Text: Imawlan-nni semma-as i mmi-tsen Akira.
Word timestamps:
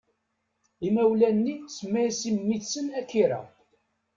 Imawlan-nni 0.87 1.55
semma-as 1.77 2.19
i 2.29 2.31
mmi-tsen 2.33 2.87
Akira. 2.99 3.41